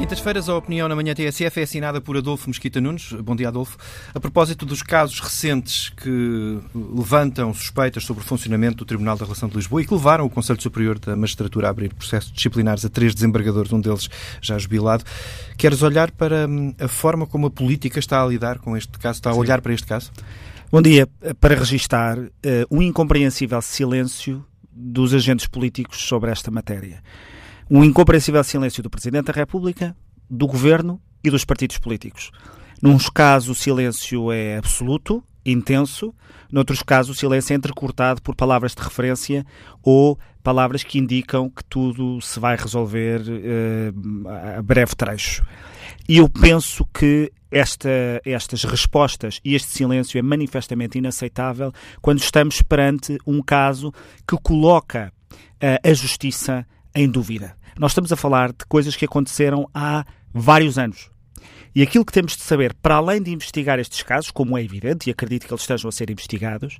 [0.00, 3.12] quintas-feiras, a opinião na manhã TSF é assinada por Adolfo Mesquita Nunes.
[3.12, 3.76] Bom dia, Adolfo.
[4.14, 9.46] A propósito dos casos recentes que levantam suspeitas sobre o funcionamento do Tribunal da Relação
[9.46, 12.88] de Lisboa e que levaram o Conselho Superior da Magistratura a abrir processos disciplinares a
[12.88, 14.08] três desembargadores, um deles
[14.40, 15.04] já jubilado,
[15.58, 19.18] queres olhar para hum, a forma como a política está a lidar com este caso,
[19.18, 19.62] está a olhar Sim.
[19.62, 20.10] para este caso?
[20.72, 21.06] Bom dia.
[21.38, 22.30] Para registar uh,
[22.70, 24.42] o incompreensível silêncio
[24.72, 27.02] dos agentes políticos sobre esta matéria
[27.70, 29.96] um incompreensível silêncio do Presidente da República,
[30.28, 32.32] do Governo e dos partidos políticos.
[32.82, 36.12] Nuns casos o silêncio é absoluto, intenso,
[36.50, 39.46] noutros casos o silêncio é entrecortado por palavras de referência
[39.84, 44.28] ou palavras que indicam que tudo se vai resolver uh,
[44.58, 45.44] a breve trecho.
[46.08, 47.88] E eu penso que esta,
[48.24, 53.92] estas respostas e este silêncio é manifestamente inaceitável quando estamos perante um caso
[54.26, 57.56] que coloca uh, a justiça em dúvida.
[57.78, 61.10] Nós estamos a falar de coisas que aconteceram há vários anos.
[61.74, 65.08] E aquilo que temos de saber, para além de investigar estes casos, como é evidente,
[65.08, 66.78] e acredito que eles estejam a ser investigados,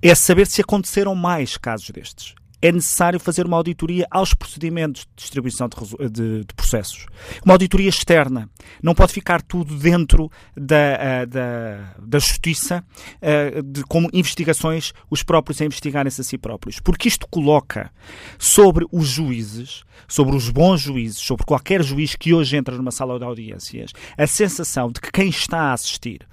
[0.00, 5.08] é saber se aconteceram mais casos destes é necessário fazer uma auditoria aos procedimentos de
[5.16, 7.04] distribuição de, de, de processos.
[7.44, 8.48] Uma auditoria externa.
[8.82, 12.82] Não pode ficar tudo dentro da, eh, da, da justiça,
[13.20, 16.80] eh, de, como investigações, os próprios a investigarem-se a si próprios.
[16.80, 17.90] Porque isto coloca
[18.38, 23.18] sobre os juízes, sobre os bons juízes, sobre qualquer juiz que hoje entra numa sala
[23.18, 26.26] de audiências, a sensação de que quem está a assistir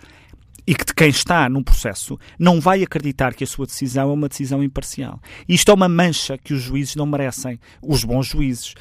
[0.72, 4.30] e que quem está num processo não vai acreditar que a sua decisão é uma
[4.30, 5.20] decisão imparcial.
[5.46, 8.74] Isto é uma mancha que os juízes não merecem, os bons juízes.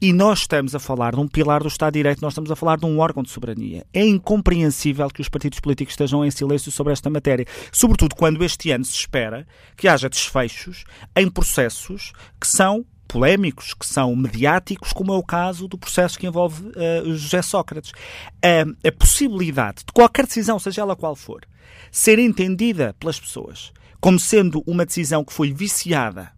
[0.00, 2.54] E nós estamos a falar de um pilar do Estado de Direito, nós estamos a
[2.54, 3.84] falar de um órgão de soberania.
[3.92, 8.70] É incompreensível que os partidos políticos estejam em silêncio sobre esta matéria, sobretudo quando este
[8.70, 9.44] ano se espera
[9.76, 10.84] que haja desfechos
[11.16, 16.26] em processos que são polémicos, que são mediáticos, como é o caso do processo que
[16.26, 17.90] envolve uh, José Sócrates.
[17.90, 21.42] Uh, a possibilidade de qualquer decisão, seja ela qual for,
[21.90, 26.32] ser entendida pelas pessoas como sendo uma decisão que foi viciada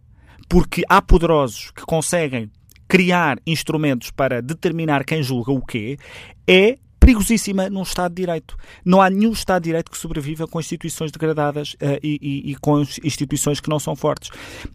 [0.47, 2.51] porque há poderosos que conseguem
[2.87, 5.97] criar instrumentos para determinar quem julga o quê,
[6.47, 8.57] é perigosíssima num Estado de Direito.
[8.83, 12.55] Não há nenhum Estado de Direito que sobreviva com instituições degradadas uh, e, e, e,
[12.55, 14.31] com instituições que não são fortes.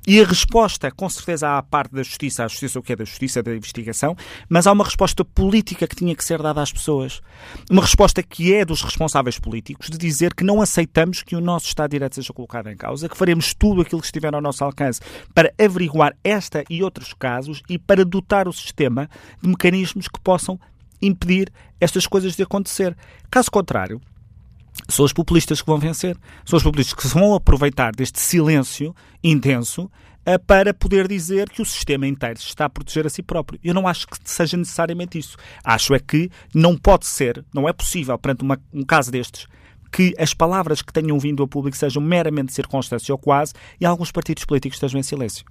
[0.06, 2.96] E a resposta, com certeza, há a parte da justiça, a justiça o que é
[2.96, 4.16] da justiça, da investigação,
[4.48, 7.20] mas há uma resposta política que tinha que ser dada às pessoas.
[7.68, 11.66] Uma resposta que é dos responsáveis políticos de dizer que não aceitamos que o nosso
[11.66, 14.62] Estado de Direito seja colocado em causa, que faremos tudo aquilo que estiver ao nosso
[14.62, 15.00] alcance
[15.34, 19.10] para averiguar esta e outros casos e para dotar o sistema
[19.42, 20.60] de mecanismos que possam
[21.00, 22.96] impedir estas coisas de acontecer.
[23.30, 24.00] Caso contrário,
[24.88, 26.16] são os populistas que vão vencer.
[26.44, 29.90] São os populistas que vão aproveitar deste silêncio intenso
[30.24, 33.58] eh, para poder dizer que o sistema inteiro se está a proteger a si próprio.
[33.62, 35.36] Eu não acho que seja necessariamente isso.
[35.64, 39.46] Acho é que não pode ser, não é possível, perante uma, um caso destes,
[39.90, 44.12] que as palavras que tenham vindo ao público sejam meramente circunstância ou quase e alguns
[44.12, 45.44] partidos políticos estejam em silêncio.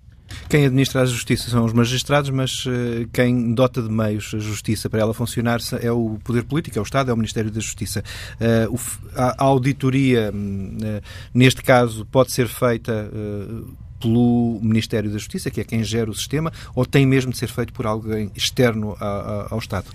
[0.47, 4.89] Quem administra a justiça são os magistrados, mas uh, quem dota de meios a justiça
[4.89, 8.03] para ela funcionar é o poder político, é o Estado, é o Ministério da Justiça.
[8.69, 8.79] O,
[9.15, 11.01] a, auditoria, uh,
[11.33, 13.11] neste caso, pode ser feita
[13.99, 17.49] pelo Ministério da Justiça, que é quem gera o sistema, ou tem mesmo de ser
[17.49, 18.95] feito por alguém externo
[19.49, 19.87] ao Estado?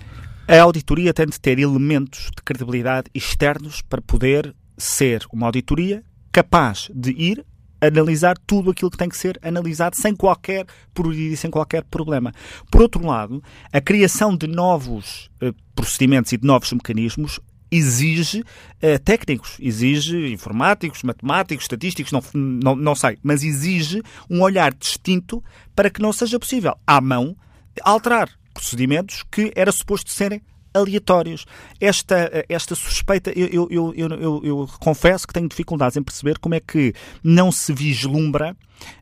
[0.47, 6.91] A auditoria tem de ter elementos de credibilidade externos para poder ser uma auditoria capaz
[6.93, 7.45] de ir
[7.87, 10.65] analisar tudo aquilo que tem que ser analisado sem qualquer
[11.13, 12.31] e sem qualquer problema.
[12.69, 17.39] Por outro lado, a criação de novos uh, procedimentos e de novos mecanismos
[17.71, 24.73] exige uh, técnicos, exige informáticos, matemáticos, estatísticos, não, não, não sei, mas exige um olhar
[24.73, 25.43] distinto
[25.75, 27.35] para que não seja possível, à mão,
[27.81, 30.41] alterar procedimentos que era suposto serem
[30.75, 31.45] aleatórios.
[31.79, 36.59] Esta, esta suspeita, eu, eu, eu, eu, confesso que tenho dificuldades em perceber como é
[36.59, 36.93] que
[37.23, 38.55] não se vislumbra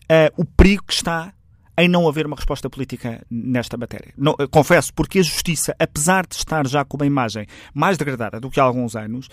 [0.03, 1.33] uh, o perigo que está
[1.77, 4.13] em não haver uma resposta política nesta matéria.
[4.17, 8.49] Não, confesso, porque a justiça, apesar de estar já com uma imagem mais degradada do
[8.49, 9.27] que há alguns anos,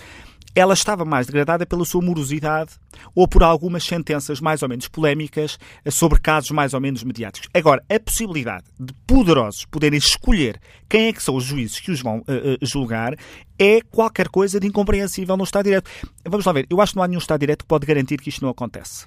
[0.55, 2.73] ela estava mais degradada pela sua morosidade
[3.15, 5.59] ou por algumas sentenças mais ou menos polémicas
[5.91, 7.49] sobre casos mais ou menos mediáticos.
[7.55, 12.03] Agora, a possibilidade de poderosos poderem escolher quem é que são os juízes que os
[12.03, 13.15] vão uh, julgar
[13.59, 15.91] é qualquer coisa de incompreensível no Estado de Direito.
[16.25, 18.21] Vamos lá ver, eu acho que não há nenhum Estado de Direito que pode garantir
[18.21, 19.07] que isto não acontece.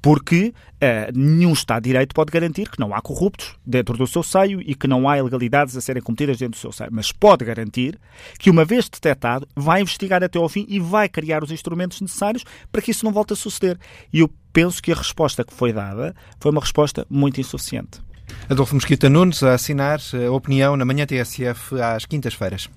[0.00, 4.22] Porque uh, nenhum Estado de Direito pode garantir que não há corruptos dentro do seu
[4.22, 6.90] seio e que não há ilegalidades a serem cometidas dentro do seu seio.
[6.92, 7.98] Mas pode garantir
[8.38, 12.44] que, uma vez detectado, vai investigar até ao fim e vai criar os instrumentos necessários
[12.70, 13.78] para que isso não volte a suceder.
[14.12, 18.00] E eu penso que a resposta que foi dada foi uma resposta muito insuficiente.
[18.48, 22.68] Adolfo Mosquita Nunes a assinar a opinião na manhã TSF às quintas-feiras.